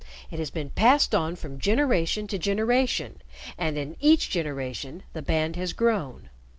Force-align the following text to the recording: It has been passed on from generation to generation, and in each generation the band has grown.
It 0.31 0.39
has 0.39 0.49
been 0.49 0.71
passed 0.71 1.13
on 1.13 1.35
from 1.35 1.59
generation 1.59 2.25
to 2.25 2.39
generation, 2.39 3.21
and 3.55 3.77
in 3.77 3.95
each 3.99 4.31
generation 4.31 5.03
the 5.13 5.21
band 5.21 5.55
has 5.57 5.73
grown. 5.73 6.31